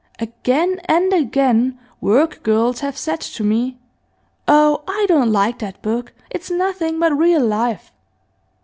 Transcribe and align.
Again 0.17 0.81
and 0.85 1.13
again 1.13 1.77
work 2.01 2.41
girls 2.41 2.79
have 2.79 2.97
said 2.97 3.21
to 3.21 3.43
me: 3.43 3.77
"Oh, 4.47 4.81
I 4.87 5.05
don't 5.07 5.31
like 5.31 5.59
that 5.59 5.79
book; 5.83 6.11
it's 6.31 6.49
nothing 6.49 6.97
but 6.97 7.11
real 7.15 7.45
life." 7.45 7.91